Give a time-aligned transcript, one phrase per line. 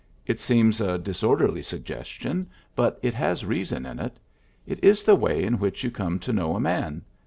[0.25, 4.17] It seems a disorderly suggestion, but it has reason in it.
[4.65, 7.03] It is the way in which you come to know a man.